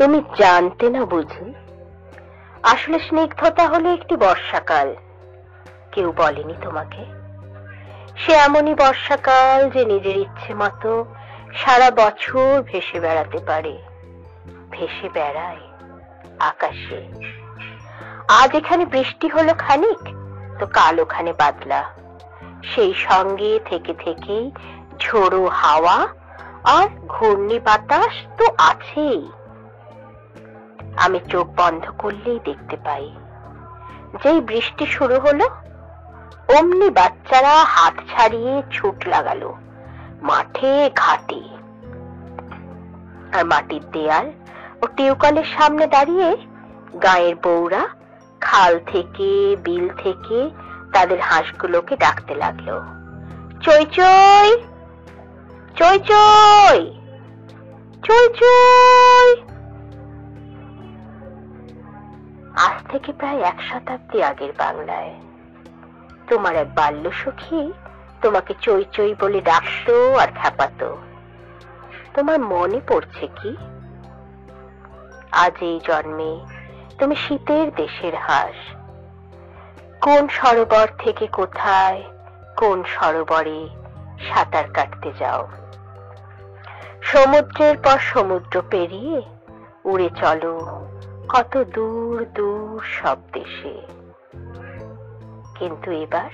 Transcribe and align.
তুমি 0.00 0.22
জানতে 0.38 0.90
না 0.90 1.04
বুঝি, 1.04 1.54
আসলে 2.62 2.98
স্নিগ্ধতা 2.98 3.66
হলো 3.68 3.88
একটি 3.92 4.16
বর্ষাকাল। 4.16 4.94
কেউ 5.92 6.12
বলেনি 6.16 6.54
তোমাকে? 6.62 7.04
সে 8.16 8.32
এমনই 8.32 8.74
বর্ষাকাল 8.74 9.70
যে 9.70 9.84
নিজের 9.84 10.16
ইচ্ছে 10.16 10.54
মতো 10.54 11.04
সারা 11.54 11.90
বছর 11.90 12.62
ভেসে 12.62 13.00
বেড়াতে 13.00 13.38
পারে। 13.46 13.78
ভেসে 14.70 15.08
বেড়ায় 15.08 15.62
আকাশে। 16.38 17.00
আজ 18.28 18.54
এখানে 18.54 18.84
বৃষ্টি 18.86 19.28
হলো 19.28 19.52
খানিক, 19.58 20.02
তো 20.58 20.66
কাল 20.66 21.00
ওখানে 21.00 21.32
বাদলা। 21.32 21.82
সেই 22.64 22.94
সঙ্গে 22.94 23.60
থেকে 23.64 23.94
থেকেই 23.94 24.50
ঝোড়ো 24.98 25.46
হাওয়া 25.46 25.98
আর 26.64 26.88
ঘূর্ণি 27.06 27.58
বাতাস 27.58 28.14
তো 28.38 28.44
আছেই। 28.58 29.30
আমি 30.96 31.18
চোখ 31.28 31.46
বন্ধ 31.56 31.84
করলেই 31.98 32.40
দেখতে 32.44 32.76
পাই 32.76 33.06
যেই 34.22 34.40
বৃষ্টি 34.40 34.84
শুরু 34.86 35.16
হলো 35.20 35.46
অমনি 36.48 36.88
বাচ্চারা 36.90 37.54
হাত 37.64 37.94
ছাড়িয়ে 38.08 38.54
ছুট 38.72 38.96
লাগালো 39.08 39.50
মাঠে 40.22 40.72
ঘাটে 40.96 41.42
আর 43.32 43.42
মাটির 43.44 43.84
দেয়াল 43.92 44.26
ও 44.82 44.84
টিউকলের 44.96 45.48
সামনে 45.56 45.84
দাঁড়িয়ে 45.86 46.28
গায়ের 47.02 47.34
বউরা 47.42 47.82
খাল 48.40 48.72
থেকে 48.86 49.56
বিল 49.64 49.86
থেকে 49.98 50.38
তাদের 50.92 51.18
হাঁসগুলোকে 51.20 51.94
ডাকতে 51.96 52.34
লাগল 52.34 52.68
চই 53.60 53.82
চই 53.88 54.48
চই 55.76 55.96
চই 56.00 56.80
চই 58.02 58.24
চই 58.34 58.89
থেকে 62.90 63.12
প্রায় 63.12 63.40
এক 63.40 63.62
শতাব্দী 63.62 64.22
আগের 64.22 64.52
বাংলায়। 64.58 65.14
তোমার 66.28 66.56
এক 66.56 66.74
বাল্য 66.74 67.10
সখী 67.12 67.72
তোমাকে 68.22 68.54
চই 68.60 68.84
চই 68.92 69.14
বলে 69.20 69.40
ডাকতো 69.40 70.14
আর 70.14 70.28
খেপাতো 70.34 70.98
তোমার 72.14 72.40
মনে 72.40 72.80
পড়ছে 72.88 73.26
কি? 73.26 73.56
আজ 75.32 75.52
এই 75.60 75.80
জন্মে 75.84 76.32
তুমি 76.98 77.16
শীতের 77.16 77.74
দেশের 77.74 78.14
হাঁস। 78.14 78.58
কোন 80.00 80.28
সরোবর 80.28 80.86
থেকে 80.98 81.26
কোথায়, 81.26 82.02
কোন 82.56 82.84
সরোবরে 82.84 83.68
সাঁতার 84.28 84.64
কাটতে 84.74 85.12
যাও? 85.18 85.48
সমুদ্রের 87.02 87.76
পর 87.78 87.98
সমুদ্র 87.98 88.62
পেরিয়ে 88.70 89.22
উড়ে 89.84 90.08
চলো 90.16 90.86
কত 91.28 91.64
দূর 91.74 92.26
দূর 92.34 92.59
সব 92.84 93.18
দেশে। 93.32 93.86
কিন্তু 95.58 95.90
এবার 95.90 96.30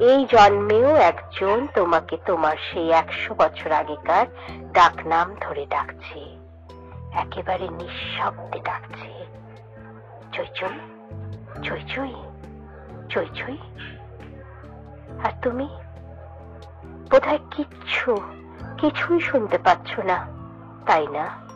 এই 0.00 0.26
জন্মেও 0.26 0.96
একজন 0.96 1.66
তোমাকে 1.74 2.16
তোমার 2.26 2.56
সেই 2.56 2.90
একশো 2.90 3.34
বছর 3.34 3.72
আগেকার 3.72 4.26
ডাকনাম 4.72 5.36
ধরে 5.40 5.66
ডাকছে। 5.66 6.36
একেবারে 7.12 7.68
নিঃশব্দে 7.68 8.60
ডাকছে। 8.60 9.26
চই 10.32 10.46
চই 10.54 10.80
চই 11.62 11.80
চই 11.80 12.14
চই 13.08 13.26
চই। 13.34 13.58
আর 15.24 15.32
তুমি? 15.42 15.68
বোধহয় 17.10 17.38
কিচ্ছু, 17.50 18.20
কিছুই 18.78 19.20
শুনতে 19.20 19.58
পাচ্ছ 19.58 19.98
না, 19.98 20.26
তাই 20.86 21.06
না? 21.06 21.46